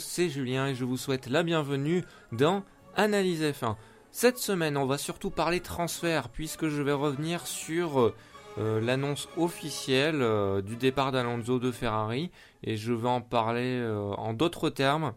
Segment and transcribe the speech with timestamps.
[0.00, 2.64] C'est Julien et je vous souhaite la bienvenue dans
[2.96, 3.76] Analyse F1.
[4.10, 8.14] Cette semaine, on va surtout parler transfert puisque je vais revenir sur
[8.56, 12.30] euh, l'annonce officielle euh, du départ d'Alonso de Ferrari
[12.62, 15.12] et je vais en parler euh, en d'autres termes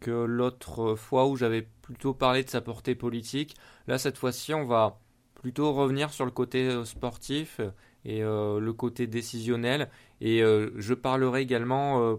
[0.00, 3.54] que l'autre fois où j'avais plutôt parlé de sa portée politique.
[3.86, 5.00] Là, cette fois-ci, on va
[5.34, 7.60] plutôt revenir sur le côté sportif
[8.06, 12.18] et le côté décisionnel et je parlerai également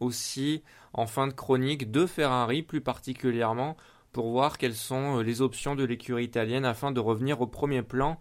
[0.00, 0.62] aussi
[0.94, 3.76] en fin de chronique de Ferrari plus particulièrement
[4.12, 7.82] pour voir quelles sont euh, les options de l'écurie italienne afin de revenir au premier
[7.82, 8.18] plan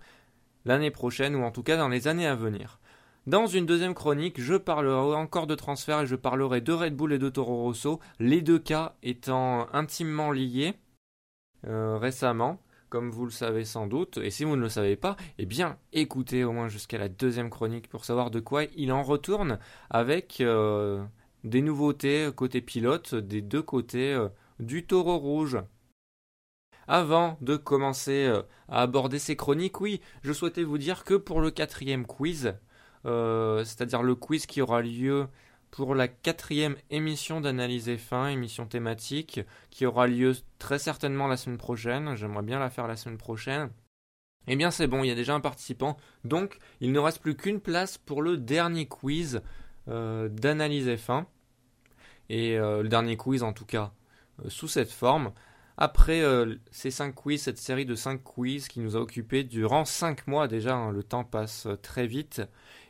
[0.65, 2.79] l'année prochaine ou en tout cas dans les années à venir.
[3.27, 7.13] Dans une deuxième chronique, je parlerai encore de transfert et je parlerai de Red Bull
[7.13, 10.73] et de Toro Rosso, les deux cas étant intimement liés
[11.67, 12.59] euh, récemment,
[12.89, 14.17] comme vous le savez sans doute.
[14.17, 17.51] Et si vous ne le savez pas, eh bien écoutez au moins jusqu'à la deuxième
[17.51, 19.59] chronique pour savoir de quoi il en retourne
[19.91, 21.03] avec euh,
[21.43, 25.57] des nouveautés côté pilote des deux côtés euh, du taureau rouge.
[26.87, 31.41] Avant de commencer euh, à aborder ces chroniques, oui, je souhaitais vous dire que pour
[31.41, 32.55] le quatrième quiz,
[33.05, 35.27] euh, c'est-à-dire le quiz qui aura lieu
[35.71, 41.57] pour la quatrième émission d'analyse F1, émission thématique, qui aura lieu très certainement la semaine
[41.57, 43.69] prochaine, j'aimerais bien la faire la semaine prochaine,
[44.47, 47.35] eh bien c'est bon, il y a déjà un participant, donc il ne reste plus
[47.35, 49.39] qu'une place pour le dernier quiz euh,
[49.87, 51.25] d'analyse F1.
[52.31, 53.91] Et euh, le dernier quiz en tout cas,
[54.39, 55.33] euh, sous cette forme.
[55.77, 56.23] Après
[56.69, 60.47] ces 5 quiz, cette série de 5 quiz qui nous a occupé durant 5 mois
[60.47, 62.41] déjà, hein, le temps passe très vite,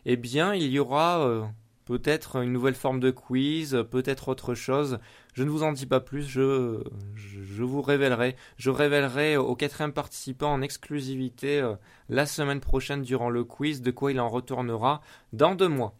[0.06, 1.50] eh bien il y aura
[1.86, 5.00] peut-être une nouvelle forme de quiz, peut-être autre chose.
[5.34, 6.84] Je ne vous en dis pas plus, je,
[7.16, 8.36] je, vous révélerai.
[8.58, 11.66] Je révélerai au quatrième participant en exclusivité
[12.10, 15.96] la semaine prochaine durant le quiz de quoi il en retournera dans deux mois.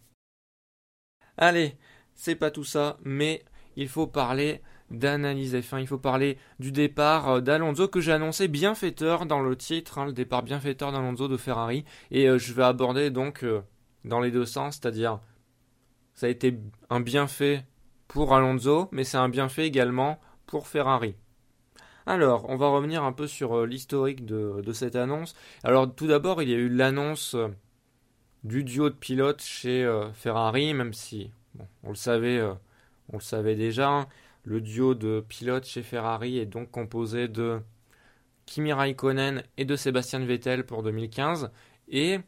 [1.38, 1.78] Allez,
[2.16, 3.44] c'est pas tout ça, mais
[3.76, 4.62] il faut parler
[4.92, 9.56] d'analyse F1, il faut parler du départ euh, d'Alonso que j'ai annoncé bienfaiteur dans le
[9.56, 13.62] titre, hein, le départ bienfaiteur d'Alonso de Ferrari, et euh, je vais aborder donc euh,
[14.04, 15.20] dans les deux sens, c'est-à-dire
[16.14, 16.60] ça a été
[16.90, 17.66] un bienfait
[18.08, 21.16] pour Alonso, mais c'est un bienfait également pour Ferrari.
[22.06, 25.36] Alors, on va revenir un peu sur l'historique de, de, cette annonce.
[25.64, 27.38] Alors, tout d'abord, il y a eu l'annonce
[28.44, 31.32] du duo de pilotes chez euh, Ferrari, même si
[31.84, 32.54] on le savait, euh,
[33.14, 34.08] le savait déjà.
[34.44, 37.62] Le duo de pilotes chez Ferrari est donc composé de
[38.46, 41.52] Kimi Raikkonen et de Sébastien Vettel pour 2015,
[41.88, 42.20] et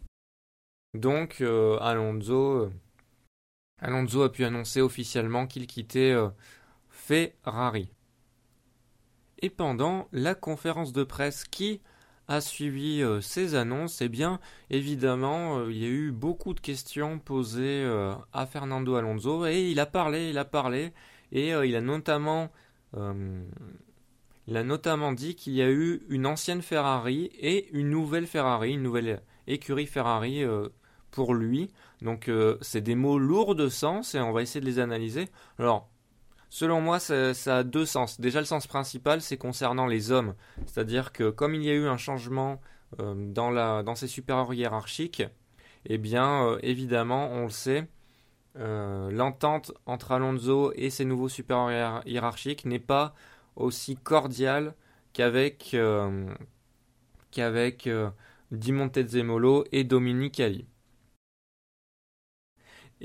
[0.93, 2.69] donc euh, Alonso,
[3.81, 6.15] Alonso a pu annoncer officiellement qu'il quittait
[6.89, 7.89] Ferrari.
[9.39, 11.81] Et pendant la conférence de presse qui
[12.33, 14.39] a suivi euh, ces annonces, eh bien,
[14.69, 19.69] évidemment, euh, il y a eu beaucoup de questions posées euh, à Fernando Alonso et
[19.69, 20.93] il a parlé, il a parlé
[21.31, 22.51] et il a notamment,
[22.95, 28.73] il a notamment dit qu'il y a eu une ancienne Ferrari et une nouvelle Ferrari,
[28.73, 30.43] une nouvelle écurie Ferrari
[31.09, 31.71] pour lui.
[32.03, 32.29] Donc,
[32.61, 35.27] c'est des mots lourds de sens et on va essayer de les analyser.
[35.57, 35.89] Alors,
[36.53, 38.21] Selon moi, ça, a deux sens.
[38.21, 40.35] Déjà, le sens principal, c'est concernant les hommes.
[40.67, 42.61] C'est-à-dire que comme il y a eu un changement
[42.99, 45.23] euh, dans, ces supérieurs hiérarchiques,
[45.87, 47.87] eh bien, euh, évidemment, on le sait,
[48.59, 53.15] euh, l'entente entre Alonso et ses nouveaux supérieurs hiérarchiques n'est pas
[53.55, 54.75] aussi cordiale
[55.13, 55.75] qu'avec
[57.31, 57.89] qu'avec
[58.51, 60.67] Di Montezemolo et Dominique Ali.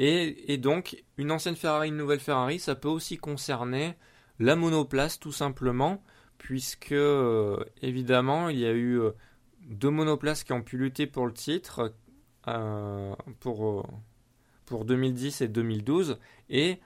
[0.01, 3.97] Et, donc, une ancienne Ferrari, une nouvelle Ferrari, ça peut aussi concerner
[4.39, 6.05] la monoplace tout simplement,
[6.39, 9.11] puisque euh, évidemment, il y a eu euh,
[9.67, 11.97] deux monoplaces qui ont pu lutter pour le titre
[12.47, 13.91] euh, pour,
[14.67, 16.79] pour 2010 et 2012, et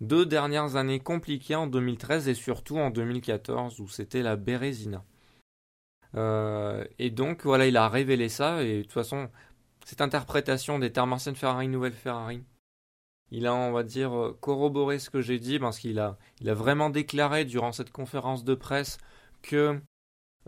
[0.00, 5.04] deux dernières années compliquées en 2013 et surtout en 2014 où c'était la Bérésina.
[6.16, 9.30] et donc voilà, il a révélé ça et de toute façon,
[9.84, 12.42] cette interprétation des termes ancienne Ferrari, nouvelle Ferrari,
[13.30, 16.48] il a, on va dire, euh, corroboré ce que j'ai dit parce qu'il a, il
[16.48, 18.98] a vraiment déclaré durant cette conférence de presse
[19.42, 19.80] que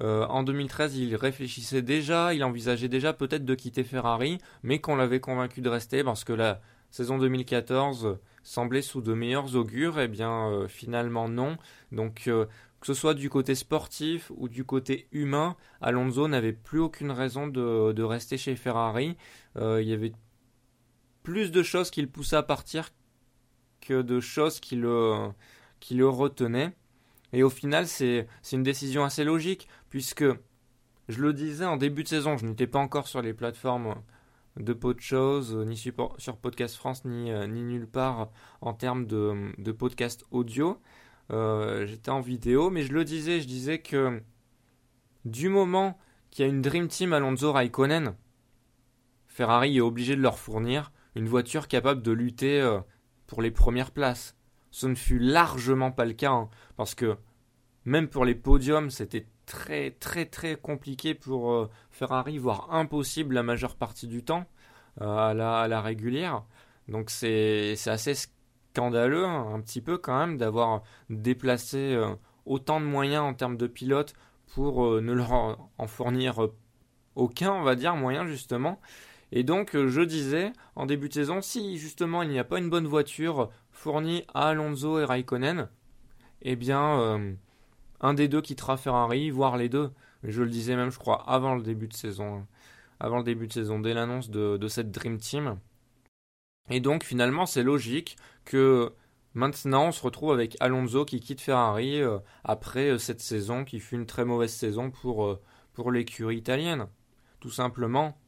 [0.01, 4.97] euh, en 2013, il réfléchissait déjà, il envisageait déjà peut-être de quitter Ferrari, mais qu'on
[4.97, 6.61] l'avait convaincu de rester parce que la
[6.91, 9.99] saison 2014 semblait sous de meilleurs augures.
[9.99, 11.59] et eh bien, euh, finalement, non.
[11.93, 17.11] Donc, que ce soit du côté sportif ou du côté humain, Alonso n'avait plus aucune
[17.11, 19.17] raison de, de rester chez Ferrari.
[19.57, 20.13] il y avait
[21.23, 22.91] plus de choses qui le poussaient à partir
[23.81, 25.31] que de choses qui le,
[25.81, 26.75] qui le retenaient.
[27.33, 30.25] Et au final, c'est une décision assez logique, puisque,
[31.09, 33.95] je le disais en début de saison, je n'étais pas encore sur les plateformes
[34.57, 38.31] de de choses, ni sur, Podcast France, ni, ni nulle part
[38.61, 40.81] en termes de, de podcast audio.
[41.31, 44.21] J'étais en vidéo, mais je le disais, je disais que
[45.25, 45.99] du moment
[46.31, 48.15] qu'il y a une Dream Team Alonso Raikkonen,
[49.27, 52.79] Ferrari est obligé de leur fournir une voiture capable de lutter
[53.27, 54.37] pour les premières places.
[54.71, 57.17] Ce ne fut largement pas le cas, hein, parce que
[57.85, 63.43] même pour les podiums, c'était très très très compliqué pour euh, Ferrari, voire impossible la
[63.43, 64.45] majeure partie du temps
[65.01, 65.35] euh, à,
[65.69, 66.45] la, régulière.
[66.89, 72.87] Donc c'est assez scandaleux hein, un petit peu quand même d'avoir déplacé euh, autant de
[72.87, 74.15] moyens en termes de pilotes
[74.55, 75.33] pour ne leur
[75.77, 76.49] en fournir
[77.15, 78.81] aucun, on va dire, moyen justement.
[79.33, 82.71] Et donc je disais en début de saison, si justement il n'y a pas une
[82.71, 85.69] bonne voiture fournie à Alonso et Raikkonen,
[86.43, 87.37] eh bien
[88.01, 89.91] un des deux quittera Ferrari, voire les deux.
[90.23, 92.47] Je le disais même, je crois, avant le début de saison.
[93.01, 95.59] Avant le début de saison, dès l'annonce de, cette Dream Team.
[96.71, 98.93] Et donc, finalement, c'est logique que
[99.35, 103.81] maintenant, on se retrouve avec Alonso qui quitte Ferrari euh, après euh, cette saison qui
[103.81, 105.41] fut une très mauvaise saison pour, euh,
[105.73, 106.87] pour l'écurie italienne.
[107.41, 108.19] Tout simplement.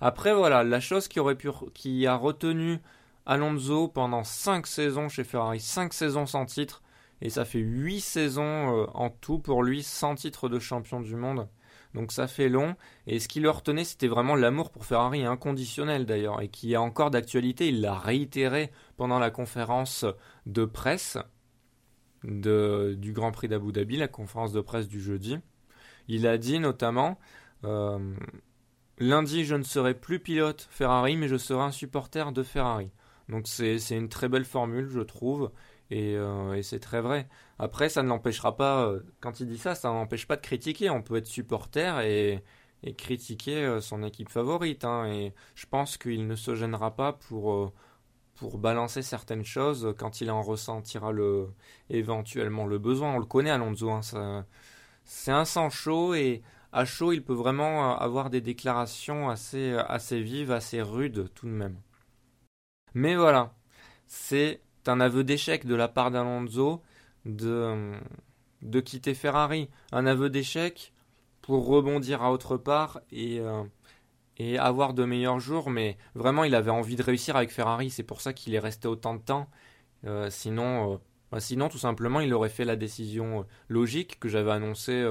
[0.00, 2.80] Après, voilà, la chose qui, aurait pu, a retenu
[3.24, 6.82] Alonso pendant 5 saisons chez Ferrari, 5 saisons sans titre,
[7.22, 11.16] et ça fait 8 saisons euh, en tout pour lui sans titre de champion du
[11.16, 11.48] monde.
[11.94, 12.76] Donc ça fait long.
[13.06, 16.76] Et ce qui le retenait, c'était vraiment l'amour pour Ferrari, inconditionnel d'ailleurs, et qui est
[16.76, 17.68] encore d'actualité.
[17.68, 20.04] Il l'a réitéré pendant la conférence
[20.44, 21.16] de presse
[22.22, 25.38] du Grand Prix d'Abu Dhabi, la conférence de presse du jeudi.
[26.08, 27.18] Il a dit notamment
[27.64, 28.14] euh,
[28.98, 32.90] Lundi, je ne serai plus pilote Ferrari, mais je serai un supporter de Ferrari.
[33.28, 35.50] Donc c'est une très belle formule, je trouve.
[35.92, 37.28] Euh, et, c'est très vrai.
[37.58, 40.90] Après, ça ne l'empêchera pas, euh, quand il dit ça, ça n'empêche pas de critiquer.
[40.90, 42.42] On peut être supporter et,
[42.96, 44.84] critiquer euh, son équipe favorite.
[44.84, 45.06] Hein.
[45.06, 47.72] et je pense qu'il ne se gênera pas pour,
[48.36, 51.48] pour balancer certaines choses quand il en ressentira le,
[51.90, 53.14] éventuellement le besoin.
[53.14, 53.90] On le connaît, Alonso.
[53.90, 54.46] Hein,
[55.04, 56.42] c'est un sang chaud et
[56.76, 61.52] à chaud, il peut vraiment avoir des déclarations assez, assez vives, assez rudes tout de
[61.52, 61.80] même.
[62.92, 63.54] Mais voilà,
[64.06, 66.82] c'est un aveu d'échec de la part d'Alonso
[67.24, 67.94] de,
[68.60, 69.70] de quitter Ferrari.
[69.90, 70.92] Un aveu d'échec
[71.40, 73.62] pour rebondir à autre part et, euh,
[74.36, 75.70] et avoir de meilleurs jours.
[75.70, 77.88] Mais vraiment, il avait envie de réussir avec Ferrari.
[77.88, 79.48] C'est pour ça qu'il est resté autant de temps.
[80.04, 80.96] Euh, sinon, euh,
[81.32, 85.10] bah, sinon, tout simplement, il aurait fait la décision logique que j'avais annoncée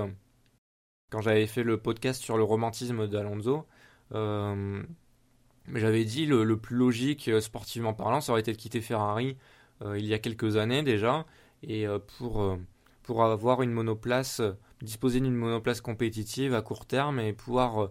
[1.15, 3.65] quand j'avais fait le podcast sur le romantisme d'Alonso.
[4.11, 9.37] Mais j'avais dit le, plus logique sportivement parlant, ça aurait été de quitter Ferrari
[9.81, 11.25] euh, il y a quelques années déjà,
[11.63, 12.57] et euh, pour, euh,
[13.03, 14.41] pour avoir une monoplace,
[14.81, 17.89] disposer d'une monoplace compétitive à court terme et pouvoir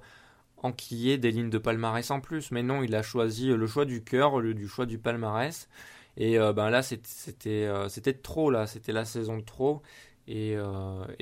[0.58, 2.50] enquiller des lignes de palmarès en plus.
[2.50, 5.68] Mais non, il a choisi le choix du cœur au du choix du palmarès.
[6.16, 9.82] Et ben là, c'était c'était trop, là, c'était la saison de trop.
[10.28, 10.56] Et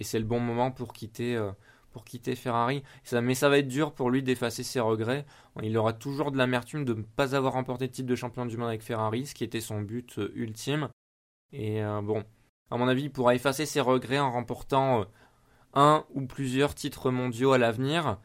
[0.03, 1.41] c'est le bon moment pour quitter,
[1.93, 2.83] pour quitter Ferrari.
[3.13, 5.25] Mais ça va être dur pour lui d'effacer ses regrets.
[5.63, 8.57] Il aura toujours de l'amertume de ne pas avoir remporté le titre de champion du
[8.57, 10.89] monde avec Ferrari, ce qui était son but euh, ultime.
[11.53, 12.25] Et euh, bon,
[12.71, 15.05] à mon avis, il pourra effacer ses regrets en remportant euh,
[15.75, 18.19] un ou plusieurs titres mondiaux à l'avenir.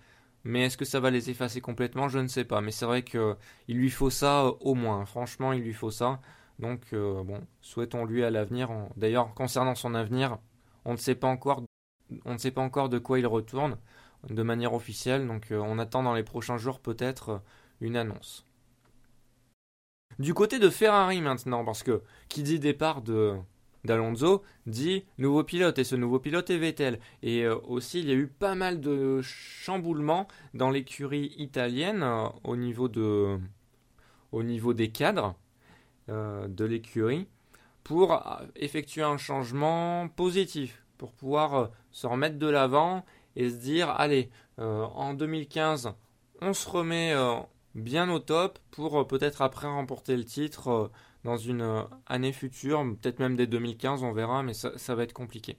[0.44, 2.08] Mais est-ce que ça va les effacer complètement?
[2.08, 2.62] Je ne sais pas.
[2.62, 3.36] Mais c'est vrai qu'il
[3.68, 5.06] lui faut ça au moins.
[5.06, 6.22] Franchement, il lui faut ça.
[6.60, 8.70] Donc, bon, souhaitons-lui à l'avenir.
[8.96, 10.38] D'ailleurs, concernant son avenir,
[10.86, 11.64] on ne sait pas encore
[12.26, 13.78] on ne sait pas encore de quoi il retourne
[14.30, 17.38] de manière officielle, donc euh, on attend dans les prochains jours peut-être euh,
[17.82, 18.46] une annonce.
[20.20, 23.36] Du côté de Ferrari maintenant, parce que qui dit départ de
[23.84, 27.00] d'Alonso dit nouveau pilote et ce nouveau pilote est Vettel.
[27.22, 32.04] Et euh, aussi il y a eu pas mal de chamboulements dans l'écurie italienne
[32.44, 33.40] au niveau de
[34.32, 35.36] au niveau des cadres
[36.10, 37.28] de l'écurie
[37.84, 38.22] pour
[38.56, 44.30] effectuer un changement positif pour pouvoir euh, se remettre de l'avant et se dire allez,
[44.60, 45.94] euh, en 2015,
[46.42, 47.36] on se remet euh,
[47.76, 50.92] bien au top pour peut-être après remporter le titre
[51.24, 55.58] dans une année future, peut-être même dès 2015, on verra, mais ça, va être compliqué.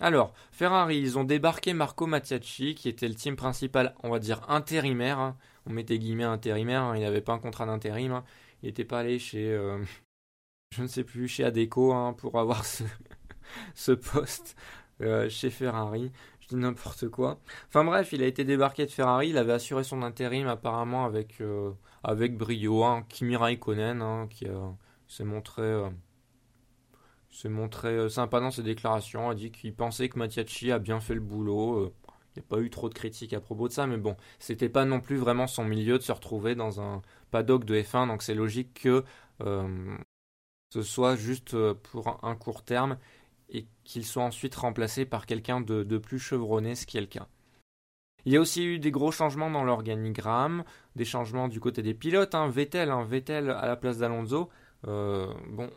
[0.00, 4.48] Alors, Ferrari, ils ont débarqué Marco Mattiacci, qui était le team principal, on va dire
[4.48, 5.18] intérimaire.
[5.18, 5.36] Hein.
[5.66, 6.96] On mettait guillemets intérimaire, hein.
[6.96, 8.12] il n'avait pas un contrat d'intérim.
[8.12, 8.24] Hein.
[8.62, 9.50] Il n'était pas allé chez,
[10.74, 12.84] je ne sais plus, chez Adeco pour avoir ce,
[13.74, 14.56] ce poste.
[15.02, 16.12] Euh, chez Ferrari.
[16.40, 17.40] Je dis n'importe quoi.
[17.68, 19.30] Enfin bref, il a été débarqué de Ferrari.
[19.30, 21.72] Il avait assuré son intérim apparemment avec, euh,
[22.04, 22.84] avec brio.
[22.84, 24.46] Hein, Kimi Raikkonen hein, qui
[25.08, 25.88] s'est montré, euh,
[27.30, 29.30] s'est montré sympa dans ses déclarations.
[29.30, 31.92] A dit qu'il pensait que Mattiacci a bien fait le boulot.
[32.36, 34.84] n'y a pas eu trop de critiques à propos de ça, mais bon, c'était pas
[34.84, 38.34] non plus vraiment son milieu de se retrouver dans un paddock de F1, donc c'est
[38.34, 39.04] logique que
[40.72, 42.98] ce soit juste pour un court terme
[43.50, 47.26] et qu'il soit ensuite remplacé par quelqu'un de, plus chevronné, ce qui est le cas.
[48.26, 50.64] Il y a aussi eu des gros changements dans l'organigramme,
[50.94, 52.34] des changements du côté des pilotes.
[52.34, 52.48] Hein.
[52.48, 54.50] Vettel, hein, Vettel à la place d'Alonso,
[54.86, 55.70] euh, bon,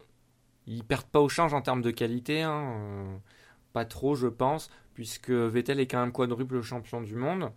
[0.68, 3.18] ils perdent pas au change en termes de qualité, hein, euh,
[3.72, 7.52] pas trop je pense, puisque Vettel est quand même quadruple champion du monde.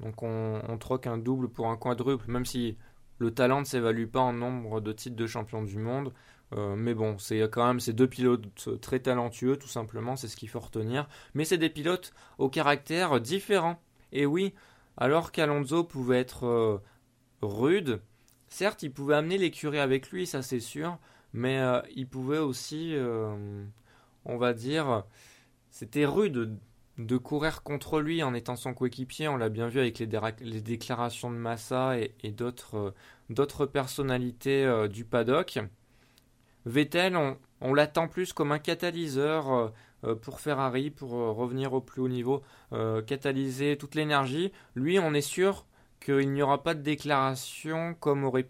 [0.00, 2.76] Donc on, on, troque un double pour un quadruple, même si
[3.18, 6.12] le talent ne s'évalue pas en nombre de titres de champion du monde.
[6.54, 10.36] Euh, mais bon, c'est quand même ces deux pilotes très talentueux, tout simplement, c'est ce
[10.36, 11.08] qu'il faut retenir.
[11.34, 13.80] Mais c'est des pilotes au caractère différent.
[14.12, 14.54] Et oui,
[14.96, 16.78] alors qu'Alonso pouvait être euh,
[17.42, 18.00] rude,
[18.48, 20.98] certes, il pouvait amener l'écurie avec lui, ça c'est sûr,
[21.32, 22.96] mais euh, il pouvait aussi,
[24.24, 25.04] on va dire,
[25.70, 26.56] c'était rude
[26.96, 29.28] de courir contre lui en étant son coéquipier.
[29.28, 32.94] On l'a bien vu avec les, déclarations de Massa et d'autres
[33.66, 35.60] personnalités du paddock.
[36.68, 37.16] Vettel,
[37.60, 39.68] on, l'attend plus comme un catalyseur euh,
[40.04, 42.42] euh, pour Ferrari, pour euh, revenir au plus haut niveau,
[43.06, 44.52] catalyser toute l'énergie.
[44.74, 45.64] Lui, on est sûr
[46.00, 48.48] qu'il n'y aura pas de déclaration comme aurait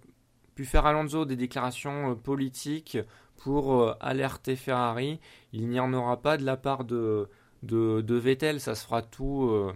[0.57, 2.99] pu faire Alonso, des déclarations politiques
[3.37, 5.21] pour alerter Ferrari.
[5.53, 7.29] Il n'y en aura pas de la part de,
[7.63, 9.71] de, Vettel, ça se fera tout.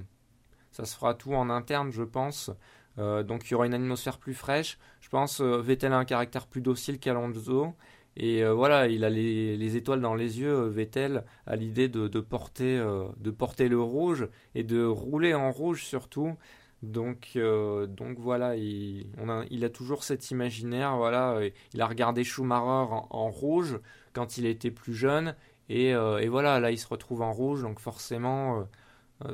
[1.33, 2.51] en interne, je pense.
[2.99, 4.79] donc il y aura une atmosphère plus fraîche.
[5.01, 7.75] Je pense Vettel a un caractère plus docile qu'Alonso
[8.17, 12.09] et euh, voilà, il a les, étoiles dans les yeux, euh, Vettel, à l'idée de,
[12.21, 16.37] porter, euh, de porter le rouge et de rouler en rouge surtout.
[16.83, 19.07] Donc, donc voilà, il,
[19.65, 20.97] a, toujours cet imaginaire.
[20.97, 21.41] Voilà,
[21.75, 23.79] il a regardé Schumacher en, rouge
[24.13, 25.37] quand il était plus jeune.
[25.69, 25.95] Et,
[26.27, 27.63] voilà, là il se retrouve en rouge.
[27.63, 28.67] Donc forcément,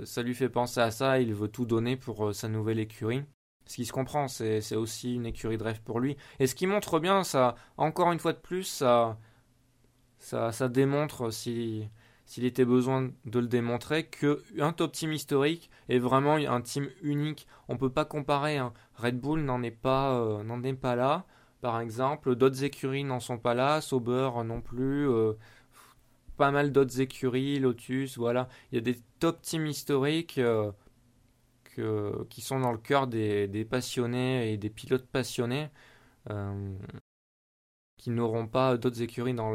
[0.05, 1.21] ça lui fait penser à ça.
[1.21, 3.23] Il veut tout donner pour sa nouvelle écurie.
[3.69, 6.17] Ce qui se comprend, c'est aussi une écurie de rêve pour lui.
[6.41, 9.19] Et ce qui montre bien, ça, encore une fois de plus, ça,
[10.19, 11.91] ça, démontre, s'il
[12.39, 17.47] était besoin de le démontrer, qu'un top team historique est vraiment un team unique.
[17.69, 18.57] On ne peut pas comparer.
[18.57, 18.73] Hein.
[18.95, 21.27] Red Bull n'en est, pas, euh, n'en est pas là,
[21.61, 22.37] par exemple.
[22.37, 23.83] D'autres écuries n'en sont pas là.
[23.83, 25.11] Sauber non plus.
[25.11, 25.35] Euh,
[26.39, 28.49] pas mal d'autres écuries, Lotus, voilà.
[28.73, 30.39] Il y a des top teams historiques.
[30.39, 30.73] Euh,
[32.29, 35.69] qui sont dans le cœur des, passionnés et des pilotes passionnés
[36.31, 36.77] euh,
[37.97, 39.53] qui n'auront pas d'autres écuries dans,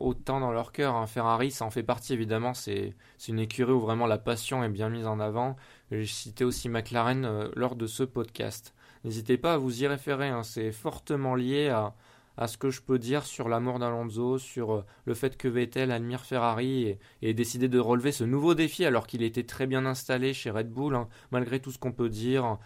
[0.00, 0.94] autant dans leur cœur.
[0.94, 1.06] Hein.
[1.06, 2.94] Ferrari, ça en fait partie évidemment, c'est
[3.28, 5.56] une écurie où vraiment la passion est bien mise en avant.
[5.90, 8.74] J'ai cité aussi McLaren euh, lors de ce podcast.
[9.04, 10.42] N'hésitez pas à vous y référer, hein.
[10.42, 11.94] c'est fortement lié à,
[12.38, 15.90] à ce que je peux dire sur l'amour d'Alonso, sur euh, le fait que Vettel
[15.90, 19.84] admire Ferrari et, ait décidé de relever ce nouveau défi alors qu'il était très bien
[19.84, 21.08] installé chez Red Bull, hein.
[21.32, 22.58] malgré tout ce qu'on peut dire.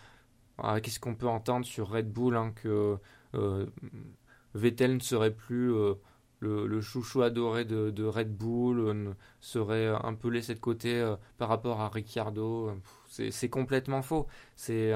[0.58, 2.98] Ah, qu'est-ce qu'on peut entendre sur Red Bull hein, que
[3.34, 3.66] euh,
[4.54, 5.94] Vettel ne serait plus euh,
[6.40, 11.88] le, chouchou adoré de, Red Bull, serait un peu laissé de côté par rapport à
[11.88, 12.72] Ricciardo.
[13.06, 14.26] C'est complètement faux.
[14.56, 14.92] C'est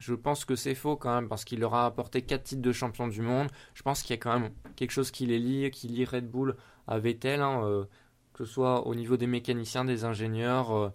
[0.00, 2.72] je pense que c'est faux quand même parce qu'il leur a apporté 4 titres de
[2.72, 3.48] champion du monde.
[3.74, 6.28] Je pense qu'il y a quand même quelque chose qui les lie, qui lie Red
[6.28, 7.84] Bull à Vettel, hein, euh,
[8.32, 10.90] que ce soit au niveau des mécaniciens, des ingénieurs, euh,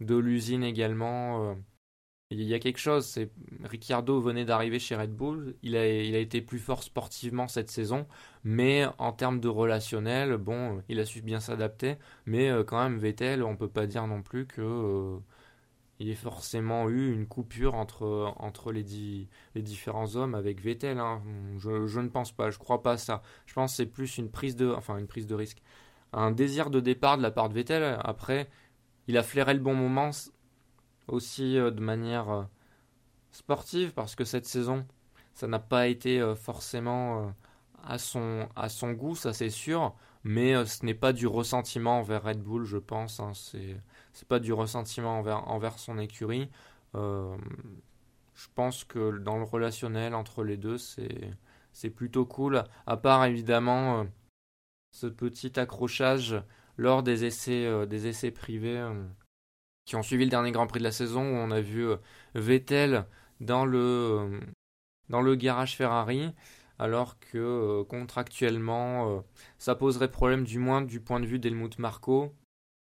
[0.00, 1.50] de l'usine également.
[1.50, 1.54] Euh.
[2.30, 3.06] il y a quelque chose.
[3.06, 3.30] C'est
[3.64, 5.56] Ricciardo venait d'arriver chez Red Bull.
[5.62, 8.06] Il a, il a été plus fort sportivement cette saison,
[8.44, 11.96] mais en termes de relationnel, bon, il a su bien s'adapter.
[12.24, 15.20] Mais quand même, Vettel, on peut pas dire non plus que
[15.98, 18.84] il y a forcément eu une coupure entre, entre les,
[19.54, 20.98] différents hommes avec Vettel.
[20.98, 21.22] Hein.
[21.58, 23.22] Je, je, ne pense pas, je crois pas ça.
[23.46, 25.62] Je pense que c'est plus une prise de, enfin une prise de risque,
[26.12, 27.98] un désir de départ de la part de Vettel.
[28.02, 28.48] Après,
[29.08, 30.10] il a flairé le bon moment
[31.08, 32.42] aussi euh, de manière euh,
[33.30, 34.86] sportive parce que cette saison,
[35.32, 37.32] ça n'a pas été euh, forcément
[37.84, 39.94] à son, à son goût, ça c'est sûr.
[40.24, 43.20] Mais ce n'est pas du ressentiment envers Red Bull, je pense.
[43.20, 43.30] Hein.
[43.32, 43.76] C'est
[44.16, 46.48] c'est pas du ressentiment envers, son écurie.
[46.94, 47.36] Euh,
[48.34, 52.64] je pense que dans le relationnel entre les deux, c'est, plutôt cool.
[52.86, 54.04] À part évidemment euh,
[54.90, 56.42] ce petit accrochage
[56.78, 58.82] lors des essais, euh, des essais privés
[59.84, 61.86] qui ont suivi le dernier Grand Prix de la saison où on a vu
[62.34, 63.04] Vettel
[63.40, 64.40] dans le,
[65.10, 66.32] dans le garage Ferrari
[66.78, 69.22] alors que contractuellement
[69.58, 72.34] ça poserait problème du moins du point de vue d'Helmut Marko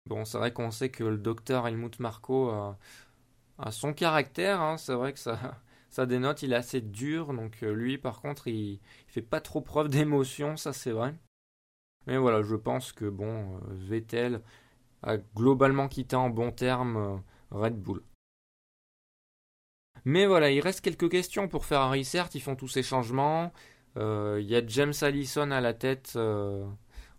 [0.08, 4.78] Bon, c'est vrai qu'on sait que le docteur Helmut Marko a, son caractère, hein.
[4.78, 5.40] c'est vrai que ça,
[5.90, 9.62] ça dénote, il est assez dur, donc euh, lui par contre il, fait pas trop
[9.62, 11.14] preuve d'émotion, ça c'est vrai.
[12.08, 14.42] Mais voilà, je pense que bon, euh, Vettel
[15.04, 18.04] a globalement quitté en bon terme Red Bull.
[20.06, 22.04] Mais voilà, il reste quelques questions pour Ferrari.
[22.06, 23.52] Certes, ils font tous ces changements.
[23.98, 26.66] Euh, il y a James Allison à la tête, euh,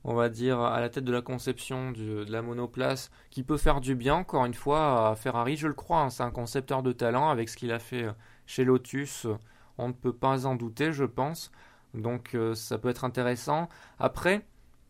[0.05, 3.81] on va dire, à la tête de la conception de, la monoplace, qui peut faire
[3.81, 6.01] du bien, encore une fois, à Ferrari, je le crois.
[6.01, 6.11] Hein.
[6.11, 8.07] c'est un concepteur de talent avec ce qu'il a fait
[8.47, 9.27] chez Lotus.
[9.79, 11.51] On ne peut pas en douter, je pense.
[11.95, 13.69] Donc ça peut être intéressant.
[13.99, 14.45] Après,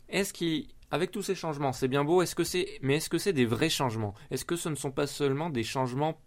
[0.09, 3.33] est-ce qu'avec tous ces changements, c'est bien beau, est-ce que c'est, mais est-ce que c'est
[3.33, 4.15] des vrais changements?
[4.31, 6.21] Est-ce que ce ne sont pas seulement des changements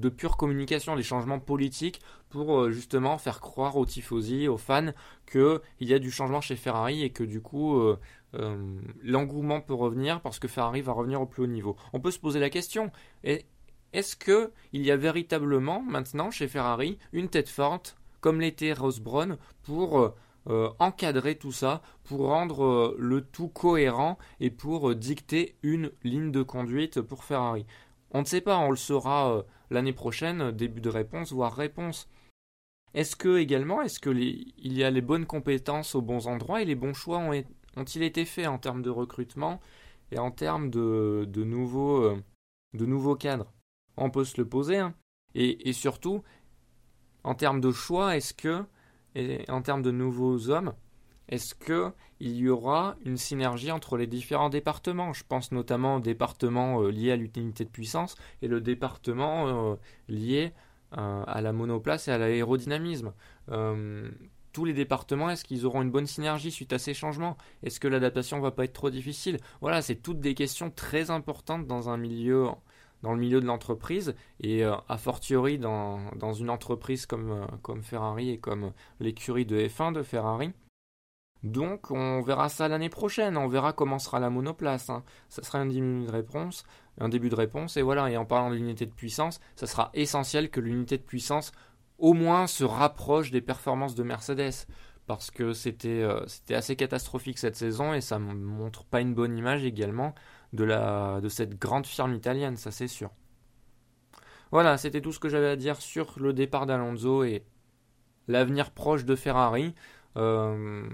[0.00, 4.92] de pure communication, des changements politiques pour euh, justement faire croire aux tifosi, aux fans,
[5.30, 7.98] qu'il y a du changement chez Ferrari et que du coup euh,
[8.34, 8.56] euh,
[9.02, 11.76] l'engouement peut revenir parce que Ferrari va revenir au plus haut niveau.
[11.92, 12.90] On peut se poser la question
[13.22, 19.00] est-ce que il y a véritablement maintenant chez Ferrari une tête forte comme l'était Rose
[19.00, 20.14] Brown pour
[20.78, 27.00] encadrer tout ça pour rendre le tout cohérent et pour dicter une ligne de conduite
[27.00, 27.66] pour Ferrari?
[28.10, 32.08] On ne sait pas, on le saura l'année prochaine, début de réponse, voire réponse.
[32.94, 36.64] Est-ce que également, est-ce que il y a les bonnes compétences aux bons endroits et
[36.64, 37.18] les bons choix
[37.76, 39.60] ont-ils été faits en termes de recrutement
[40.12, 43.52] et en termes de, de, nouveaux, cadres?
[43.96, 44.78] On peut se le poser.
[44.78, 44.94] Hein.
[45.34, 46.22] Et, surtout,
[47.24, 48.64] en termes de choix, est-ce que
[49.48, 50.74] en termes de nouveaux hommes,
[51.28, 51.92] est-ce qu'il
[52.36, 55.12] y aura une synergie entre les différents départements?
[55.12, 59.76] Je pense notamment au département euh, lié à l'utilité de puissance et le département euh,
[60.08, 60.52] lié
[60.98, 63.12] euh, à la monoplace et à l'aérodynamisme.
[64.52, 67.36] tous les départements, est-ce qu'ils auront une bonne synergie suite à ces changements?
[67.64, 69.38] Est-ce que l'adaptation va pas être trop difficile?
[69.60, 72.48] Voilà, c'est toutes des questions très importantes dans un milieu
[73.02, 78.72] le milieu de l'entreprise et a fortiori dans, une entreprise comme, comme Ferrari et comme
[78.98, 80.52] l'écurie de F1 de Ferrari.
[81.44, 84.88] Donc on verra ça l'année prochaine, on verra comment sera la monoplace.
[84.88, 85.04] Hein.
[85.28, 86.64] Ça sera un début de réponse,
[86.98, 89.90] un début de réponse, et voilà, et en parlant de l'unité de puissance, ça sera
[89.92, 91.52] essentiel que l'unité de puissance
[91.98, 94.66] au moins se rapproche des performances de Mercedes.
[95.06, 99.62] Parce que c'était euh, assez catastrophique cette saison et ça montre pas une bonne image
[99.62, 100.14] également
[100.54, 103.10] de, de cette grande firme italienne, ça c'est sûr.
[104.50, 107.44] Voilà, c'était tout ce que j'avais à dire sur le départ d'Alonso et
[108.28, 109.74] l'avenir proche de Ferrari.
[110.16, 110.88] Euh,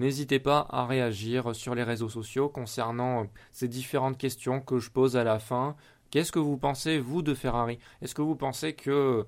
[0.00, 5.16] n'hésitez pas à réagir sur les réseaux sociaux concernant ces différentes questions que je pose
[5.16, 5.76] à la fin.
[6.10, 7.78] Qu'est-ce que vous pensez, vous, de Ferrari?
[8.02, 9.26] Est-ce que vous pensez que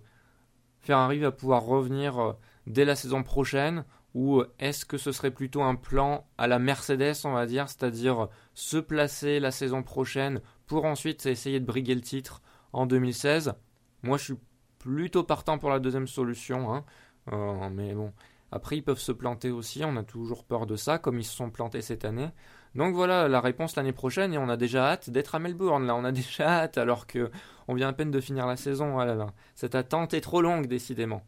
[0.80, 3.84] Ferrari va pouvoir revenir dès la saison prochaine?
[4.14, 8.28] Ou est-ce que ce serait plutôt un plan à la Mercedes, on va dire, c'est-à-dire
[8.54, 13.54] se placer la saison prochaine pour ensuite essayer de briguer le titre en 2016
[14.02, 14.38] Moi, je suis
[14.78, 16.84] plutôt partant pour la deuxième solution, hein.
[17.32, 18.12] euh, mais bon,
[18.52, 21.34] après ils peuvent se planter aussi, on a toujours peur de ça, comme ils se
[21.34, 22.28] sont plantés cette année.
[22.74, 25.86] Donc voilà la réponse l'année prochaine et on a déjà hâte d'être à Melbourne.
[25.86, 27.30] Là, on a déjà hâte alors que
[27.66, 28.98] on vient à peine de finir la saison.
[28.98, 31.22] Là, cette attente est trop longue décidément.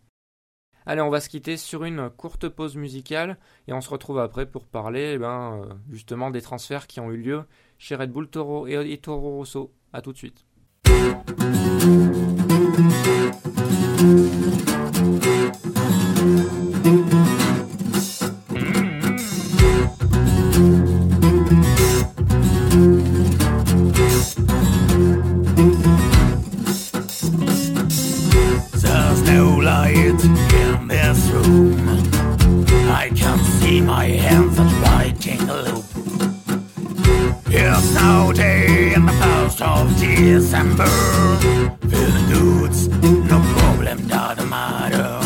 [0.87, 4.45] Allez, on va se quitter sur une courte pause musicale et on se retrouve après
[4.45, 7.45] pour parler eh ben, euh, justement des transferts qui ont eu lieu
[7.79, 9.73] chez Red Bull Toro et Toro Rosso.
[9.95, 10.45] A tout de suite.
[40.45, 40.87] December.
[41.89, 45.19] Feeling goods, no problem, doesn't matter.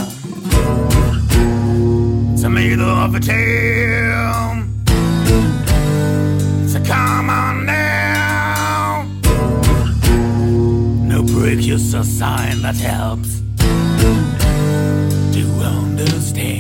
[2.33, 4.64] It's a middle of a tale.
[6.69, 9.07] So come on now.
[11.12, 11.23] No
[11.95, 13.41] a sign that helps
[15.35, 16.58] to understand.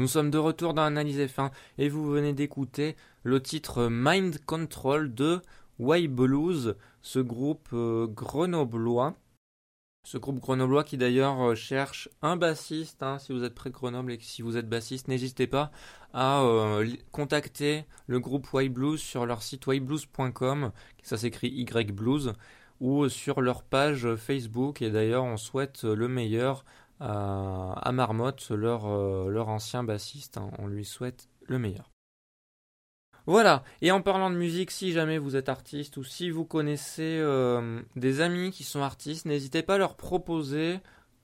[0.00, 5.14] Nous sommes de retour dans Analyse F1 et vous venez d'écouter le titre Mind Control
[5.14, 5.42] de
[5.78, 9.14] Way Blues, ce groupe euh, grenoblois.
[10.06, 13.02] Ce groupe grenoblois qui d'ailleurs euh, cherche un bassiste.
[13.02, 15.70] Hein, si vous êtes près de Grenoble et que si vous êtes bassiste, n'hésitez pas
[16.14, 22.32] à euh, contacter le groupe Y Blues sur leur site yblues.com, ça s'écrit Y Blues,
[22.80, 24.80] ou sur leur page Facebook.
[24.80, 26.64] Et d'ailleurs, on souhaite le meilleur
[27.00, 30.36] à, Marmotte, leur, euh, ancien bassiste.
[30.36, 30.50] Hein.
[30.58, 31.90] On lui souhaite le meilleur.
[33.26, 37.18] Voilà, et en parlant de musique, si jamais vous êtes artiste ou si vous connaissez
[37.20, 40.80] euh, des amis qui sont artistes, n'hésitez pas à leur proposer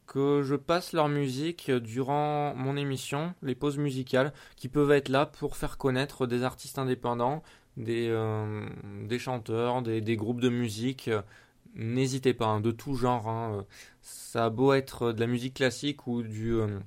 [0.07, 5.27] que je passe leur musique durant mon émission, les pauses musicales, qui peuvent être là
[5.27, 7.43] pour faire connaître des artistes indépendants,
[7.77, 8.69] des, euh,
[9.19, 11.11] chanteurs, des, groupes de musique
[11.77, 13.29] n'hésitez pas, hein, de tout genre.
[13.29, 13.65] Hein,
[14.07, 16.79] ça a beau être de la musique classique ou du euh,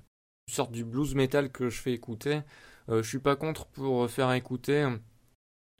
[0.49, 2.41] sorte du blues metal que je fais écouter,
[2.87, 4.87] euh, je suis pas contre pour faire écouter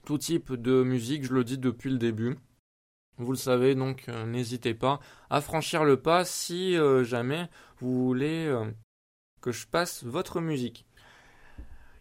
[0.04, 2.36] tout type de musique, je le dis depuis le début.
[3.16, 8.50] Vous le savez, donc n'hésitez pas à franchir le pas si jamais vous voulez
[9.42, 10.86] que je passe votre musique.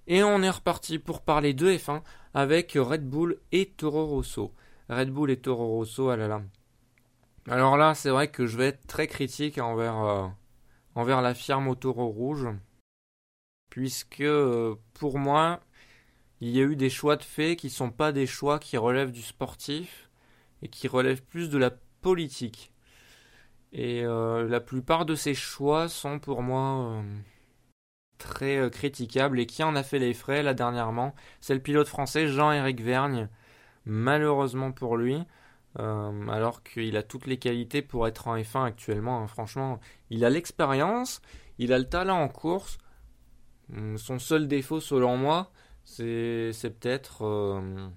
[0.08, 2.02] Et on est reparti pour parler de F1
[2.34, 4.54] avec Red Bull et Toro Rosso.
[4.90, 6.42] Red Bull et Toro Rosso, ah là là,
[7.50, 9.98] alors là, c'est vrai que je vais être très critique envers,
[10.96, 12.48] euh, la firme au taureau rouge,
[13.72, 15.60] puisque euh, pour moi,
[16.42, 18.78] il y a eu des choix de faits qui ne sont pas des choix qui
[18.78, 20.12] relèvent du sportif
[20.62, 22.72] et qui relèvent plus de la politique.
[23.74, 27.04] Et euh, la plupart de ces choix sont pour moi
[28.20, 29.40] très critiquables.
[29.40, 31.16] Et qui en a fait les frais là dernièrement?
[31.42, 33.28] C'est le pilote français Jean-Éric Vergne.
[33.86, 35.24] Malheureusement pour lui,
[35.78, 39.22] euh, alors qu'il a toutes les qualités pour être en F1 actuellement.
[39.22, 39.28] Hein.
[39.28, 39.80] Franchement,
[40.10, 41.22] il a l'expérience,
[41.60, 42.78] il a le talent en course.
[43.74, 45.52] Hum, son seul défaut, selon moi,
[45.84, 47.88] c'est peut-être euh,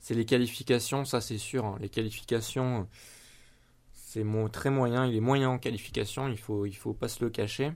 [0.00, 1.64] c'est les qualifications, ça c'est sûr.
[1.64, 1.78] Hein.
[1.80, 2.88] Les qualifications,
[3.92, 5.06] c'est très moyen.
[5.06, 7.72] Il est moyen en qualification, il faut il faut pas se le cacher.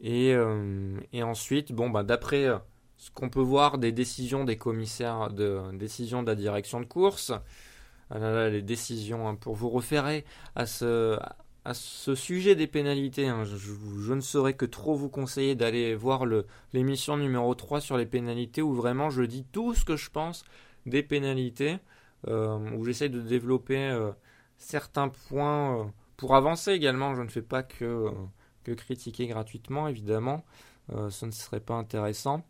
[0.00, 2.46] Et, euh, ensuite, bon bah d'après
[2.96, 7.32] ce qu'on peut voir des décisions des commissaires, de décisions de la direction de course,
[8.10, 11.18] ah les décisions hein, pour vous référer à ce,
[12.14, 13.28] sujet des pénalités.
[13.28, 16.24] Hein, je, ne saurais que trop vous conseiller d'aller voir
[16.72, 20.44] l'émission numéro 3 sur les pénalités où vraiment je dis tout ce que je pense
[20.86, 21.78] des pénalités,
[22.28, 24.12] euh, où j'essaie de développer euh,
[24.56, 25.84] certains points euh,
[26.16, 27.14] pour avancer également.
[27.16, 28.10] Je ne fais pas que
[28.64, 30.44] critiquer gratuitement, évidemment.
[30.88, 32.44] ce ne serait pas intéressant.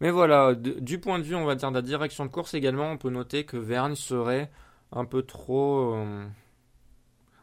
[0.00, 2.90] Mais voilà, du point de vue, on va dire, de la direction de course également,
[2.90, 4.50] on peut noter que Verne serait
[4.92, 5.94] un peu trop.
[5.94, 6.26] Euh,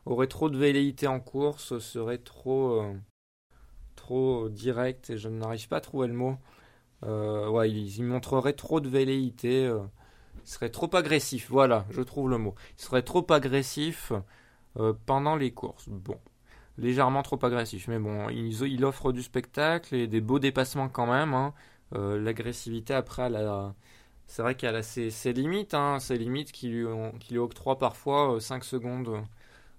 [0.05, 2.81] aurait trop de velléité en course, serait trop.
[2.81, 2.93] Euh,
[3.95, 6.37] trop direct, et je n'arrive pas à trouver le mot.
[7.03, 9.65] Euh, ouais, il, montrerait trop de velléité.
[9.65, 12.55] il serait trop agressif, voilà, je trouve le mot.
[12.77, 14.11] Il serait trop agressif
[15.05, 15.87] pendant les courses.
[15.89, 16.19] Bon
[16.77, 17.87] légèrement trop agressif.
[17.87, 21.33] Mais bon, il, il, offre du spectacle et des beaux dépassements quand même.
[21.33, 21.53] Hein.
[21.95, 23.29] Euh, l'agressivité, après,
[24.27, 28.65] c'est vrai qu'elle a ses, limites, hein, ses limites qui lui, octroient parfois 5 euh,
[28.65, 29.23] secondes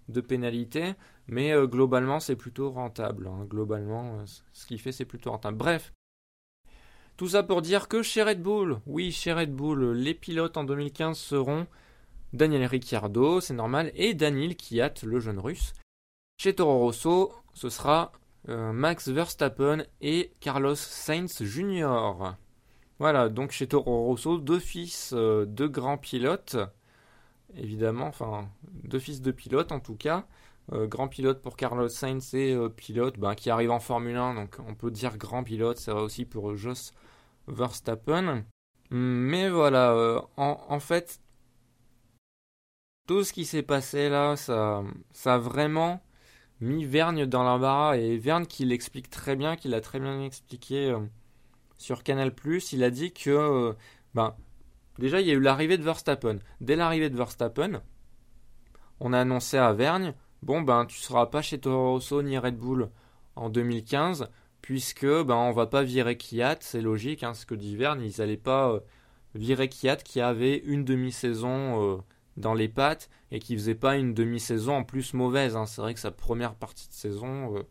[0.08, 0.94] de pénalité,
[1.26, 3.26] mais euh, globalement, c'est plutôt rentable.
[3.26, 3.46] Hein.
[3.48, 5.56] Globalement, ce qu'il fait, c'est plutôt rentable.
[5.56, 5.92] Bref.
[7.16, 10.64] Tout ça pour dire que chez Red Bull, oui, chez Red Bull, les pilotes en
[10.64, 11.68] 2015 seront
[12.32, 15.72] Daniel Ricciardo, c'est normal, et Daniel Kiat, le jeune russe.
[16.36, 18.10] Chez Toro Rosso, ce sera
[18.46, 22.34] Max Verstappen et Carlos Sainz Jr.
[22.98, 26.56] Voilà, donc chez Toro Rosso, deux fils euh, de grands pilotes,
[27.56, 28.48] évidemment, enfin,
[28.84, 30.26] deux fils de pilotes en tout cas.
[30.72, 34.56] Euh, grand pilote pour Carlos Sainz et pilote ben, qui arrive en Formule 1, donc
[34.66, 36.92] on peut dire grand pilote, ça va aussi pour Jos
[37.48, 38.44] Verstappen.
[38.90, 41.20] Mais voilà, en, en, fait,
[43.06, 46.00] tout ce qui s'est passé là, ça, ça a vraiment
[46.60, 50.90] mis Vergne dans l'embarras et Vergne qui l'explique très bien, qui l'a très bien expliqué
[50.90, 51.00] euh,
[51.78, 52.32] sur Canal+,
[52.72, 53.72] il a dit que euh,
[54.14, 54.34] ben
[54.98, 56.38] déjà il y a eu l'arrivée de Verstappen.
[56.60, 57.82] Dès l'arrivée de Verstappen,
[59.00, 62.56] on a annoncé à Vergne bon ben tu seras pas chez Toro Rosso ni Red
[62.56, 62.90] Bull
[63.36, 64.28] en 2015
[64.62, 68.22] puisque ben on va pas virer Kiat, c'est logique hein, ce que dit Vergne, ils
[68.22, 68.80] allaient pas euh,
[69.34, 72.02] virer Kiat qui avait une demi-saison
[72.36, 75.56] dans les pattes et qui faisait pas une demi-saison en plus mauvaise.
[75.56, 75.66] Hein.
[75.66, 77.62] C'est vrai que sa première partie de saison euh,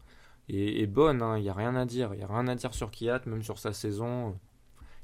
[0.49, 1.39] est, bonne, il hein.
[1.39, 2.13] n'y a rien à dire.
[2.13, 4.37] Il n'y a rien à dire sur Kiat, même sur sa saison.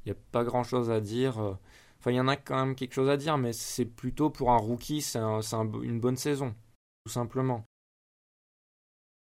[0.04, 1.38] Il n'y a pas grand chose à dire.
[1.38, 1.54] Euh.
[1.98, 4.50] Enfin, il y en a quand même quelque chose à dire, mais c'est plutôt pour
[4.50, 6.54] un rookie, c'est une bonne saison,
[7.06, 7.64] tout simplement.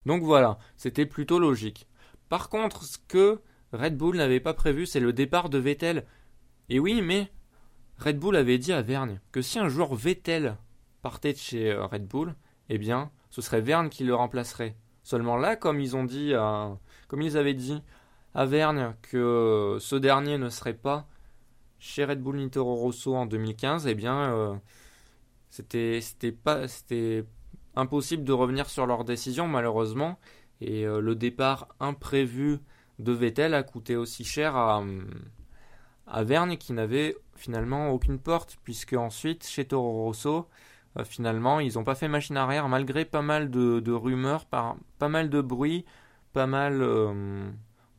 [0.08, 1.88] Donc voilà, c'était plutôt logique.
[2.28, 3.40] Par contre, ce que
[3.72, 6.08] Red Bull n'avait pas prévu, c'est le départ de Vettel.
[6.70, 7.32] Et oui, mais
[7.98, 10.58] Red Bull avait dit à Verne que si un jour Vettel
[11.02, 12.36] partait de chez euh, Red Bull,
[12.70, 14.76] eh bien, ce serait Verne qui le remplacerait.
[15.04, 16.34] Seulement là, comme ils ont dit,
[17.08, 17.82] comme ils avaient dit
[18.36, 21.08] à Verne que ce dernier ne serait pas
[21.80, 24.56] chez Red Bull Nitro Rosso en 2015, eh bien, euh,
[25.50, 27.24] c'était pas c'était
[27.76, 30.20] impossible de revenir sur leur décision malheureusement.
[30.62, 32.60] Et euh, le départ imprévu
[33.00, 34.84] de Vettel a coûté aussi cher à,
[36.06, 40.48] à Verne qui n'avait finalement aucune porte, puisque ensuite chez Toro Rosso,
[40.98, 45.30] euh, finalement, ils n'ont pas fait machine arrière malgré pas mal de, rumeurs, pas mal
[45.30, 45.86] de bruit,
[46.34, 47.52] pas mal, euh,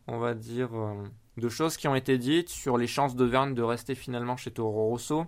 [0.07, 1.05] on va dire, euh,
[1.37, 4.51] de choses qui ont été dites sur les chances de Verne de rester finalement chez
[4.51, 5.27] Toro Rosso.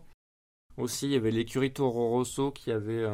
[0.76, 3.06] Aussi, il y avait l'écurie Toro Rosso qui avait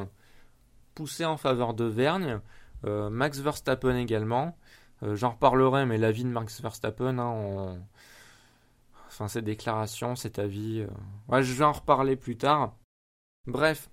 [0.95, 2.41] poussé en faveur de Verne,
[2.85, 4.57] Max Verstappen également.
[5.03, 7.79] J'en reparlerai, mais l'avis de Max Verstappen, hein,
[9.09, 10.87] enfin cette déclaration, cet avis,
[11.29, 12.77] ouais, je vais en reparler plus tard.
[13.49, 13.91] Bref,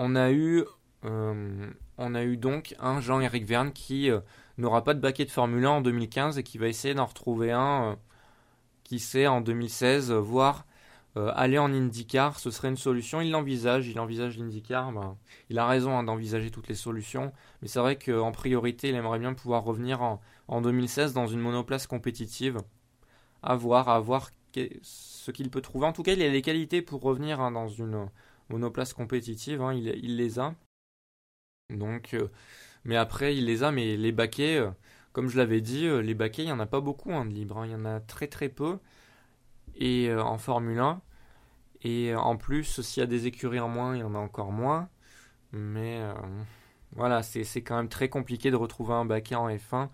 [0.00, 0.64] on a eu,
[1.04, 4.20] euh, on a eu donc un Jean-Éric Verne qui euh,
[4.56, 7.52] n'aura pas de baquet de Formule 1 en 2015 et qui va essayer d'en retrouver
[7.52, 7.96] un, euh,
[8.82, 10.66] qui sait, en 2016, voire
[11.16, 13.20] aller en IndyCar, ce serait une solution.
[13.20, 14.92] Il l'envisage, il envisage l'IndyCar.
[14.92, 15.16] Ben,
[15.50, 19.18] il a raison hein, d'envisager toutes les solutions, mais c'est vrai qu'en priorité, il aimerait
[19.18, 22.58] bien pouvoir revenir en, 2016 dans une monoplace compétitive.
[23.42, 24.30] À voir, à voir
[24.82, 25.86] ce qu'il peut trouver.
[25.86, 28.08] En tout cas, il a les qualités pour revenir hein, dans une
[28.50, 30.54] monoplace compétitive, hein, il, les a.
[31.70, 32.28] Donc, euh,
[32.84, 34.70] mais après, il les a, mais les baquets, euh,
[35.12, 37.32] comme je l'avais dit, euh, les baquets, il n'y en a pas beaucoup hein, de
[37.32, 37.66] libres, hein.
[37.66, 38.78] il y en a très très peu.
[39.76, 41.00] Et en Formule 1,
[41.82, 44.52] et en plus, s'il y a des écuries en moins, il y en a encore
[44.52, 44.90] moins.
[45.52, 46.02] Mais
[46.92, 49.88] voilà, c'est quand même très compliqué de retrouver un baquet en F1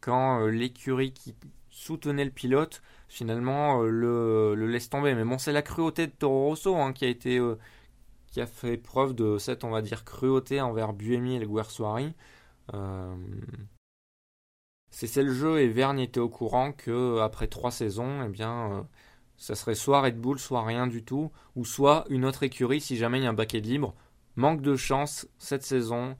[0.00, 1.34] quand l'écurie qui
[1.70, 5.14] soutenait le pilote, finalement, le, laisse tomber.
[5.14, 7.40] Mais bon, c'est la cruauté de Toro Rosso qui a été
[8.30, 12.14] qui a fait preuve de cette, on va dire, cruauté envers Buemi et le Guersuari.
[12.74, 13.14] Euh,
[14.90, 18.82] c'est le jeu et Verne était au courant que après trois saisons, eh bien, euh,
[19.36, 22.96] ça serait soit Red Bull, soit rien du tout, ou soit une autre écurie si
[22.96, 23.94] jamais il y a un baquet libre.
[24.36, 26.16] Manque de chance cette saison.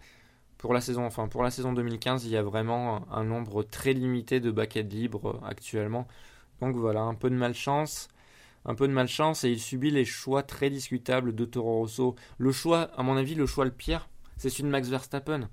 [0.58, 3.92] Pour la saison, enfin pour la saison 2015, il y a vraiment un nombre très
[3.92, 6.08] limité de baquets libres actuellement.
[6.60, 8.08] Donc voilà, un peu de malchance
[8.68, 12.16] un peu de malchance et il subit les choix très discutables de Toro Rosso.
[12.36, 15.48] Le choix, à mon avis, le choix le pire, c'est celui de Max Verstappen.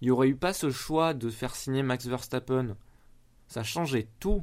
[0.00, 2.76] Il n'y aurait eu pas ce choix de faire signer Max Verstappen.
[3.46, 4.42] Ça changeait tout.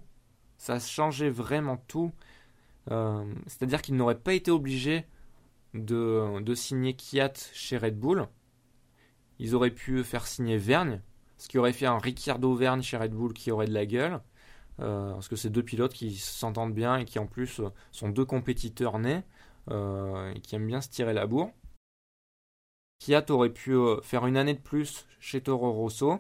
[0.58, 2.14] Ça changeait vraiment tout.
[2.92, 5.06] Euh, c'est-à-dire qu'il n'aurait pas été obligé
[5.74, 8.26] de, de signer Kiat chez Red Bull.
[9.38, 11.02] Ils auraient pu faire signer Vergne,
[11.38, 14.22] ce qui aurait fait un Ricciardo Vergne chez Red Bull qui aurait de la gueule.
[14.82, 18.10] Euh, parce que c'est deux pilotes qui s'entendent bien et qui en plus euh, sont
[18.10, 19.24] deux compétiteurs nés
[19.72, 21.52] euh, et qui aiment bien se tirer la bourre.
[23.00, 26.20] Kiat aurait pu faire une année de plus chez Toro Rosso.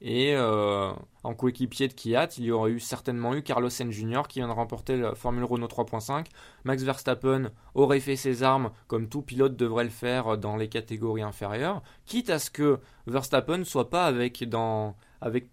[0.00, 4.22] Et en coéquipier de Kiat, il y aurait certainement eu Carlos Sainz Jr.
[4.28, 6.26] qui vient de remporter la Formule Renault 3.5.
[6.62, 11.22] Max Verstappen aurait fait ses armes comme tout pilote devrait le faire dans les catégories
[11.22, 15.48] inférieures, quitte à ce que Verstappen soit pas avec dans avec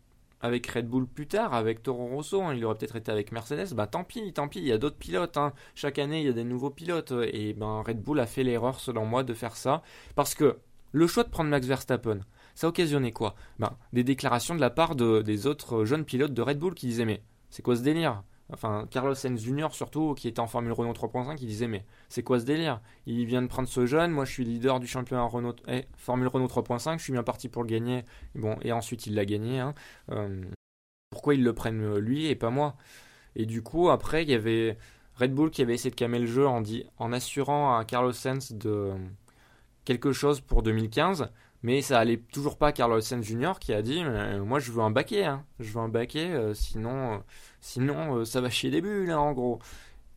[0.46, 3.74] avec Red Bull plus tard, avec Toro Rosso, hein, il aurait peut-être été avec Mercedes,
[3.74, 5.54] bah tant pis, tant pis, il y a d'autres pilotes, hein.
[5.74, 8.80] chaque année il y a des nouveaux pilotes, et ben Red Bull a fait l'erreur
[8.80, 9.82] selon moi de faire ça,
[10.16, 10.58] parce que
[10.92, 12.20] le choix de prendre Max Verstappen,
[12.54, 13.36] ça occasionnait quoi?
[13.60, 16.88] Ben, Des déclarations de la part de, des autres jeunes pilotes de Red Bull qui
[16.88, 18.24] disaient mais c'est quoi ce délire?
[18.52, 19.70] Enfin, Carlos Sainz Jr.
[19.72, 22.80] surtout, qui était en Formule Renault 3.5, il disait mais c'est quoi ce délire?
[23.08, 26.28] Il vient de prendre ce jeune, moi je suis leader du championnat Renault, eh, Formule
[26.28, 28.06] Renault 3.5, je suis bien parti pour le gagner.
[28.36, 29.60] Bon, et ensuite il l'a gagné.
[29.60, 29.74] Hein.
[30.12, 30.44] Euh,
[31.10, 32.76] pourquoi ils le prennent euh, lui et pas moi?
[33.36, 34.78] Et du coup, après, il y avait
[35.16, 36.62] Red Bull qui avait essayé de calmer le jeu en,
[37.00, 38.94] en assurant à Carlos Sainz de
[39.86, 41.30] quelque chose pour 2015.
[41.66, 43.54] Mais ça allait toujours pas Carlos Sainz Jr.
[43.60, 45.44] qui a dit Moi je veux un baquet, hein.
[45.60, 47.24] je veux un baquet, euh, sinon
[47.66, 49.60] Sinon, euh, ça va chier des bulles, en gros.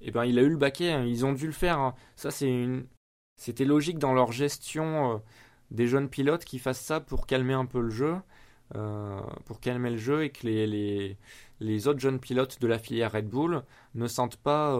[0.02, 1.78] Et eh ben, il a eu le baquet, hein, ils ont dû le faire.
[1.78, 1.94] Hein.
[2.14, 2.87] Ça, c'est une.
[3.37, 5.18] C'était logique dans leur gestion euh,
[5.70, 8.16] des jeunes pilotes qui fassent ça pour calmer un peu le jeu,
[8.76, 11.16] euh, pour calmer le jeu et que les, les,
[11.61, 13.62] les, autres jeunes pilotes de la filière Red Bull
[13.94, 14.78] ne sentent pas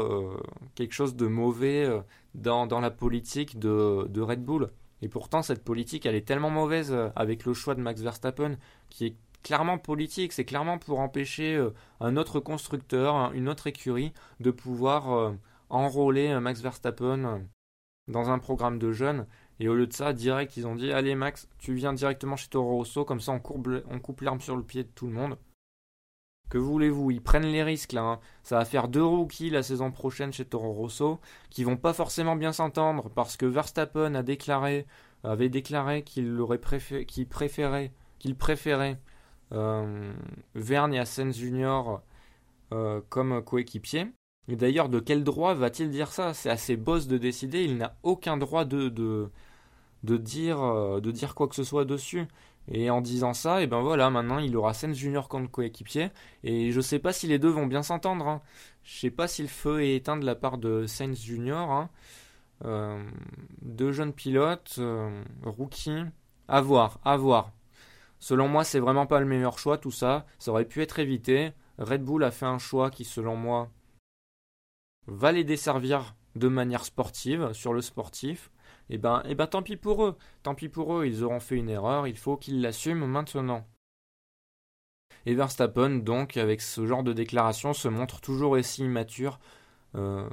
[0.75, 1.89] quelque chose de mauvais
[2.35, 4.71] dans, dans la politique de, de Red Bull.
[5.03, 8.57] Et pourtant, cette politique, elle est tellement mauvaise avec le choix de Max Verstappen,
[8.91, 14.13] qui est clairement politique, c'est clairement pour empêcher euh, un autre constructeur, une autre écurie
[14.41, 15.33] de pouvoir euh,
[15.71, 17.43] enrôler euh, Max Verstappen
[18.09, 19.27] dans un programme de jeunes.
[19.61, 22.49] Et au lieu de ça, direct, ils ont dit Allez, Max, tu viens directement chez
[22.49, 23.43] Toro Rosso, comme ça on,
[23.91, 25.37] on coupe l'arme sur le pied de tout le monde.
[26.49, 27.11] Que voulez-vous?
[27.11, 28.03] Ils prennent les risques là.
[28.03, 28.21] Hein.
[28.43, 32.37] Ça va faire deux rookies la saison prochaine chez Toro Rosso qui vont pas forcément
[32.37, 38.37] bien s'entendre parce que Verstappen avait déclaré qu'il préférait, qu'il
[39.53, 40.13] euh,
[40.55, 42.03] Verne et Asens Junior
[42.73, 44.07] euh, comme coéquipier.
[44.49, 46.35] Et d'ailleurs, de quel droit va-t-il dire ça?
[46.35, 47.65] C'est à ses boss de décider.
[47.65, 52.27] Il n'a aucun droit de, euh, de dire quoi que ce soit dessus.
[52.71, 56.11] Et en disant ça, et ben voilà, maintenant il aura Sens Junior comme coéquipier.
[56.45, 58.29] Et je sais pas si les deux vont bien s'entendre.
[58.29, 58.43] Hein.
[58.83, 61.71] Je sais pas si le feu est éteint de la part de Sens Junior.
[61.71, 61.91] Hein.
[62.65, 63.03] Euh,
[63.63, 66.05] deux jeunes pilotes, euh, rookies.
[66.49, 67.53] À voir, à voir.
[68.21, 70.27] Selon moi, c'est vraiment pas le meilleur choix tout ça.
[70.39, 71.53] Ça aurait pu être évité.
[71.79, 73.71] Red Bull a fait un choix qui, selon moi,
[75.07, 78.51] va les desservir de manière sportive, sur le sportif
[78.91, 80.17] eh ben, eh ben tant pis pour eux.
[80.43, 83.67] Tant pis pour eux, ils auront fait une erreur, il faut qu'ils l'assument maintenant.
[85.27, 89.39] Et Verstappen, donc, avec ce genre de déclaration, se montre toujours aussi immature,
[89.95, 90.29] euh,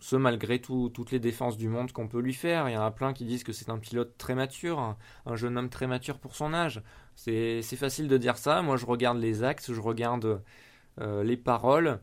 [0.00, 2.68] ce malgré toutes les défenses du monde qu'on peut lui faire.
[2.68, 4.96] Il y en a plein qui disent que c'est un pilote très mature,
[5.26, 6.82] un, jeune homme très mature pour son âge.
[7.16, 8.62] C'est facile de dire ça.
[8.62, 10.42] Moi, je regarde les actes, je regarde
[11.00, 12.00] euh, les paroles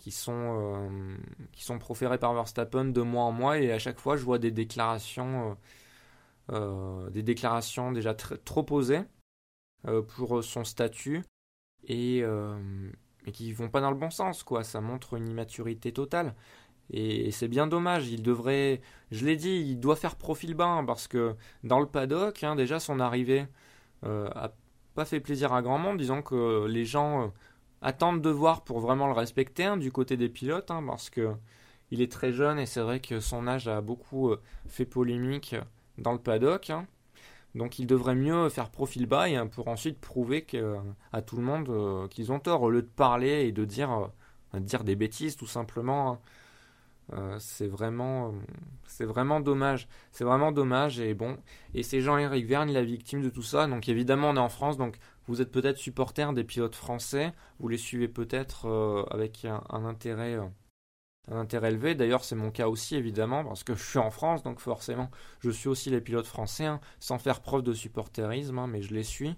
[0.00, 1.16] qui sont, euh,
[1.52, 4.38] qui sont proférés par Verstappen de mois en mois et à chaque fois je vois
[4.38, 5.56] des déclarations,
[6.50, 9.02] euh, euh, des déclarations déjà trop posées
[10.08, 11.22] pour son statut
[11.84, 14.64] et, et qui vont pas dans le bon sens quoi.
[14.64, 16.34] Ça montre une immaturité totale.
[16.92, 21.08] Et, c'est bien dommage, il devrait, je l'ai dit, il doit faire profil bas parce
[21.08, 21.34] que
[21.64, 23.46] dans le paddock, hein, déjà son arrivée
[24.02, 24.52] a
[24.94, 25.98] pas fait plaisir à grand monde.
[25.98, 27.32] Disons que les gens
[27.82, 31.34] attendre de voir pour vraiment le respecter hein, du côté des pilotes, hein, parce que
[31.90, 35.56] il est très jeune et c'est vrai que son âge a beaucoup euh, fait polémique
[35.98, 36.70] dans le paddock.
[36.70, 36.86] Hein.
[37.54, 40.76] Donc il devrait mieux faire profil bas pour ensuite prouver que,
[41.12, 43.90] à tout le monde euh, qu'ils ont tort, au lieu de parler et de dire,
[44.54, 46.20] euh, dire des bêtises tout simplement.
[47.38, 48.32] c'est vraiment,
[49.40, 49.88] dommage.
[50.12, 51.38] C'est vraiment dommage et bon.
[51.74, 53.66] Et c'est Jean-Éric Verne la victime de tout ça.
[53.66, 54.96] Donc évidemment on est en France, donc
[55.30, 60.34] vous êtes peut-être supporter des pilotes français, vous les suivez peut-être euh, avec un, intérêt,
[60.34, 60.44] euh,
[61.30, 61.94] un intérêt élevé.
[61.94, 65.08] D'ailleurs, c'est mon cas aussi évidemment parce que je suis en France, donc forcément,
[65.38, 68.92] je suis aussi les pilotes français, hein, sans faire preuve de supporterisme, hein, mais je
[68.92, 69.36] les suis.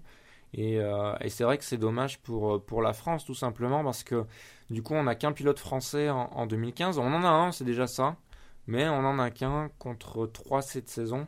[0.57, 4.25] Euh, et, c'est vrai que c'est dommage pour, pour la France tout simplement parce que
[4.71, 6.97] du coup, on n'a qu'un pilote français en, 2015.
[6.97, 8.17] On en a un, c'est déjà ça,
[8.65, 11.27] mais on en a qu'un contre trois cette saison.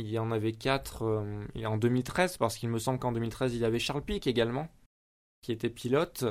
[0.00, 3.60] Il y en avait quatre euh, en 2013, parce qu'il me semble qu'en 2013, il
[3.60, 4.68] y avait Charles Pic également,
[5.42, 6.24] qui était pilote.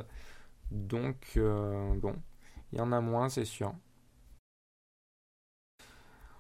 [0.72, 2.16] Donc, euh, bon,
[2.74, 3.74] il y en a moins, c'est sûr.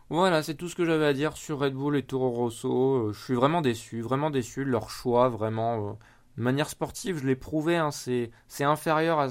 [0.09, 3.09] Voilà, c'est tout ce que j'avais à dire sur Red Bull et Toro Rosso.
[3.09, 5.99] Euh, je suis vraiment déçu, vraiment déçu de leur choix, vraiment.
[6.37, 9.29] de manière sportive, je l'ai prouvé, hein, c'est inférieur à,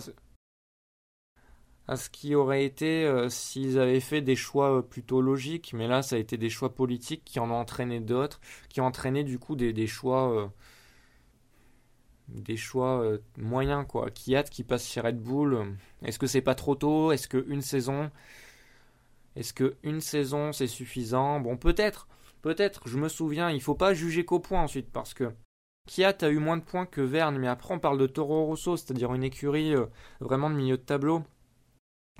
[1.88, 5.88] à ce qui aurait été euh, s'ils avaient fait des choix euh, plutôt logiques, mais
[5.88, 9.24] là ça a été des choix politiques qui en ont entraîné d'autres, qui ont entraîné
[9.24, 10.48] du coup des, choix euh,
[12.28, 13.02] des choix
[13.38, 14.10] moyens quoi.
[14.10, 15.76] Qui qui passe chez Red Bull.
[16.04, 17.10] Est-ce que c'est pas trop tôt?
[17.12, 18.10] Est-ce que une saison
[19.36, 21.40] Est-ce que une saison c'est suffisant?
[21.40, 22.08] Bon peut-être,
[22.42, 22.86] peut-être.
[22.88, 25.32] Je me souviens, il faut pas juger qu'au point ensuite parce que
[25.86, 28.76] Kiat a eu moins de points que Verne, mais après on parle de Toro Rosso,
[28.76, 29.74] c'est-à-dire une écurie
[30.20, 31.24] vraiment de milieu de tableau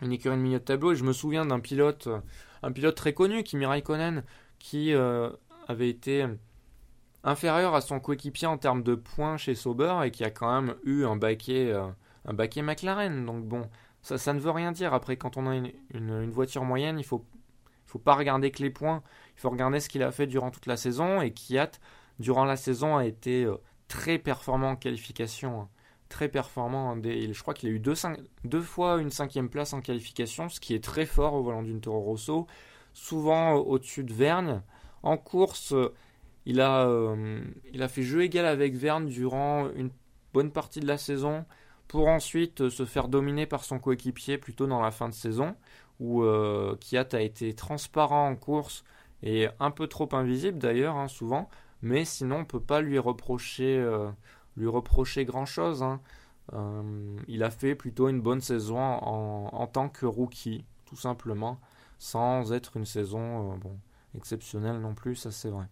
[0.03, 0.92] une écurie de milieu de tableau.
[0.92, 2.20] Et je me souviens d'un pilote, euh,
[2.62, 4.24] un pilote très connu, Kimi Raikkonen,
[4.59, 5.30] qui euh,
[5.66, 6.26] avait été
[7.24, 10.74] inférieur à son coéquipier en termes de points chez Sauber et qui a quand même
[10.84, 11.86] eu un baquet, euh,
[12.24, 13.24] un baquet McLaren.
[13.26, 13.68] Donc bon,
[14.03, 14.94] ça, ça ne veut rien dire.
[14.94, 17.24] Après, quand on a une, voiture moyenne, il faut,
[17.86, 19.03] faut pas regarder que les points.
[19.36, 21.20] Il faut regarder ce qu'il a fait durant toute la saison.
[21.20, 21.72] Et Kiat,
[22.18, 23.46] durant la saison, a été
[23.88, 25.68] très performant en qualification.
[26.09, 26.97] Hein très performant.
[27.03, 30.83] Je crois qu'il a eu deux, fois une cinquième place en qualification, ce qui est
[30.83, 32.47] très fort au volant d'une Toro Rosso,
[32.93, 34.63] souvent euh, au-dessus de Verne.
[35.03, 35.95] En course, euh,
[36.47, 37.41] il a, euh,
[37.73, 39.91] il a fait jeu égal avec Verne durant une
[40.33, 41.45] bonne partie de la saison,
[41.89, 45.55] pour ensuite se faire dominer par son coéquipier plutôt dans la fin de saison,
[46.01, 46.23] où
[46.81, 48.85] Kiat a été transparent en course
[49.23, 51.49] et un peu trop invisible d'ailleurs, hein, souvent,
[51.81, 53.83] mais sinon on ne peut pas lui reprocher
[54.59, 55.83] lui reprocher grand-chose.
[55.83, 56.01] Hein.
[56.55, 61.61] Euh, il a fait plutôt une bonne saison en, tant que rookie, tout simplement,
[61.99, 63.79] sans être une saison euh, bon,
[64.17, 65.67] exceptionnelle non plus, ça c'est vrai.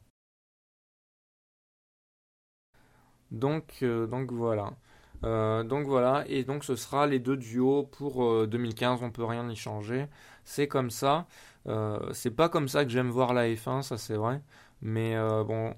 [3.31, 4.73] Donc, euh, donc voilà.
[5.23, 9.57] donc voilà, et donc ce sera les deux duos pour 2015, on peut rien y
[9.57, 10.07] changer.
[10.45, 11.27] C'est comme ça.
[12.13, 14.41] c'est pas comme ça que j'aime voir la F1, ça c'est vrai.
[14.83, 15.75] Mais bon,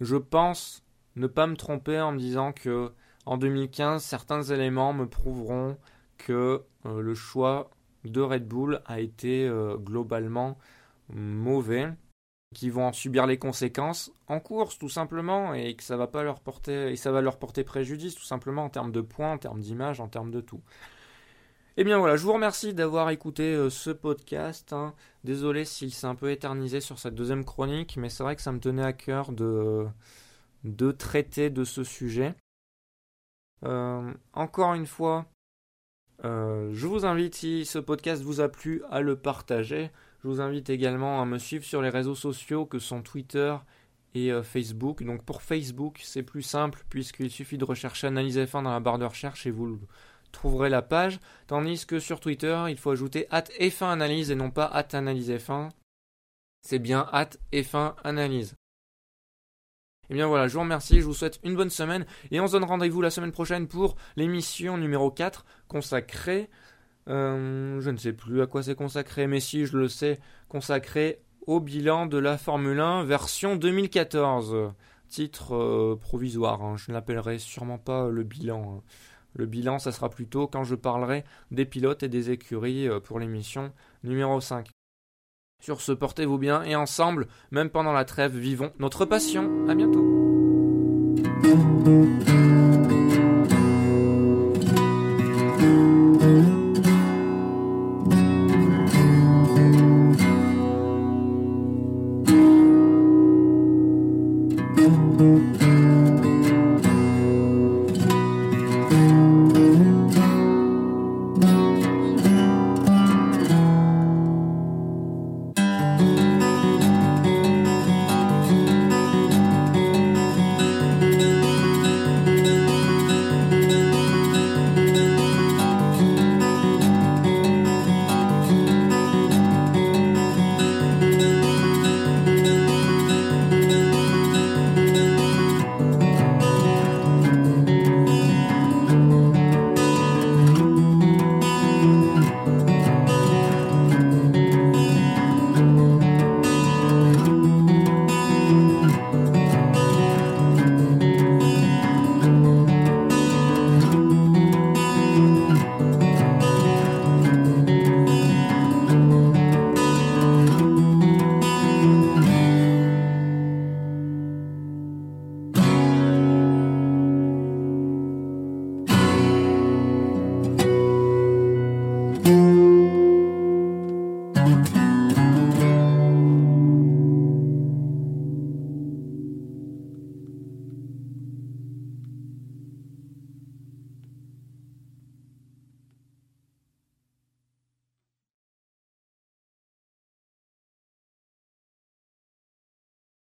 [0.00, 0.84] je pense
[1.18, 2.92] ne pas me tromper en me disant que
[3.26, 5.76] en 2015, certains éléments me prouveront
[6.16, 7.70] que euh, le choix
[8.04, 10.56] de Red Bull a été euh, globalement
[11.12, 11.92] mauvais,
[12.54, 16.22] qu'ils vont en subir les conséquences en course tout simplement et que ça va pas
[16.22, 19.38] leur porter et ça va leur porter préjudice tout simplement en termes de points, en
[19.38, 20.62] termes d'image, en termes de tout.
[21.76, 24.72] Eh bien voilà, je vous remercie d'avoir écouté euh, ce podcast.
[24.72, 24.94] Hein.
[25.24, 28.52] Désolé s'il s'est un peu éternisé sur cette deuxième chronique, mais c'est vrai que ça
[28.52, 29.86] me tenait à cœur de,
[30.64, 32.34] de traiter de ce sujet.
[33.64, 35.26] Euh, encore une fois,
[36.24, 39.90] euh, je vous invite, si ce podcast vous a plu, à le partager.
[40.22, 43.56] Je vous invite également à me suivre sur les réseaux sociaux que sont Twitter
[44.14, 45.02] et euh, Facebook.
[45.04, 48.98] Donc pour Facebook, c'est plus simple puisqu'il suffit de rechercher Analyse F1 dans la barre
[48.98, 49.78] de recherche et vous
[50.32, 51.20] trouverez la page.
[51.46, 55.30] Tandis que sur Twitter, il faut ajouter at F1 Analyse et non pas at Analyse
[55.30, 55.70] F1.
[56.62, 58.56] C'est bien at F1 Analyse.
[60.10, 62.46] Et eh bien voilà, je vous remercie, je vous souhaite une bonne semaine et on
[62.46, 66.48] se donne rendez-vous la semaine prochaine pour l'émission numéro 4 consacrée,
[67.08, 71.20] euh, je ne sais plus à quoi c'est consacré, mais si je le sais, consacrée
[71.46, 74.72] au bilan de la Formule 1 version 2014.
[75.08, 76.76] Titre euh, provisoire, hein.
[76.76, 78.76] je ne l'appellerai sûrement pas le bilan.
[78.76, 78.82] Hein.
[79.32, 83.18] Le bilan, ça sera plutôt quand je parlerai des pilotes et des écuries euh, pour
[83.18, 83.72] l'émission
[84.04, 84.68] numéro 5.
[85.60, 89.68] Sur ce, portez-vous bien et ensemble, même pendant la trêve, vivons notre passion.
[89.68, 90.04] À bientôt.